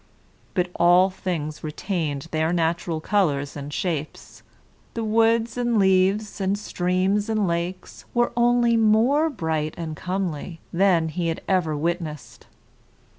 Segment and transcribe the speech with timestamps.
[0.55, 4.41] But all things retained their natural colors and shapes.
[4.95, 11.09] The woods and leaves, and streams and lakes, were only more bright and comely than
[11.09, 12.47] he had ever witnessed.